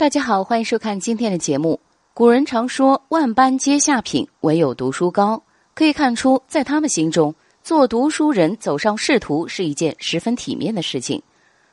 [0.00, 1.78] 大家好，欢迎收看今天的节目。
[2.14, 5.42] 古人常说“万般皆下品，唯有读书高”，
[5.76, 11.22] 可以看出，在他们心中，做读书人走上仕途是一件十分体面的事情。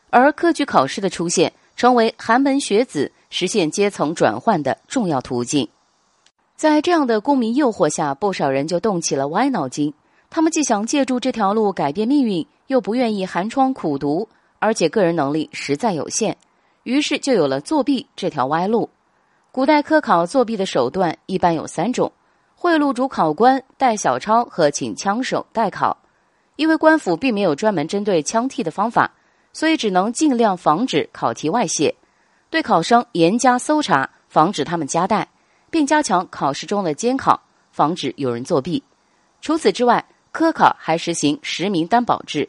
[0.10, 5.66] 而科举考试的出现，成为寒门学子实现阶层转换的重要途径。
[6.58, 9.94] 在这样的功名诱惑下，不少人就动起了歪脑筋。
[10.30, 14.28] 他们既想借助这条路改变命运，又不愿意寒窗苦读，
[14.60, 16.36] 而且个人能力实在有限。
[16.88, 18.90] 于是就有了作弊这条歪路。
[19.52, 22.10] 古代科考作弊的手段一般有三种：
[22.56, 25.98] 贿赂主考官、带小抄和请枪手代考。
[26.56, 29.12] 因为官府并没有专门针对枪替的方法，
[29.52, 31.94] 所以只能尽量防止考题外泄，
[32.50, 35.28] 对考生严加搜查，防止他们夹带，
[35.70, 37.38] 并加强考试中的监考，
[37.70, 38.82] 防止有人作弊。
[39.42, 42.48] 除此之外，科考还实行实名担保制，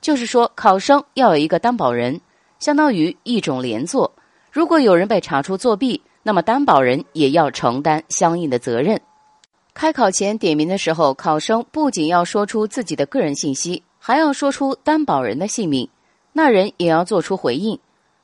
[0.00, 2.20] 就是说考生要有一个担保人。
[2.58, 4.12] 相当于一种连坐，
[4.50, 9.00] 如果有人被查出作弊，那么担保人也要承担相应的责任。
[9.74, 15.88] 开考前点名的时候，考生不仅要说出自己的个人信息，还要说出担保人的姓名，
[16.32, 17.78] 那人也要做出回应。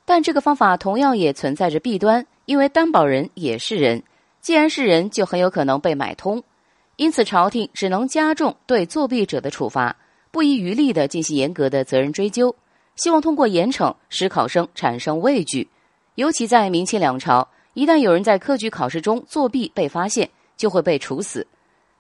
[0.05, 4.03] 但这个方法同样也存在着弊端，因为担保人也是人，
[4.41, 6.43] 既然是人，就很有可能被买通，
[6.97, 9.95] 因此朝廷只能加重对作弊者的处罚，
[10.31, 12.55] 不遗余力地进行严格的责任追究。
[12.97, 15.69] 希望通过严惩使考生产生畏惧，
[16.17, 21.47] 尤其在明清两朝，一旦有人在科举考试中作弊被发现，就会被处死。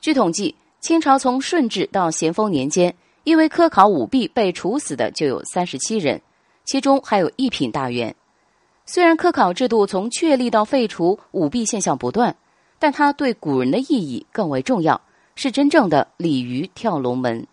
[0.01, 6.21] 据统计，清朝从顺治到咸丰年间，因为科考舞弊被处死的就有三十七人，
[6.65, 8.15] 其中还有一品大员。
[8.85, 12.37] 虽然科考制度从确立到废除舞弊现象不断，
[12.79, 15.01] 但它对古人的意义更为重要，
[15.37, 17.47] 是真正的鲤鱼跳龙门。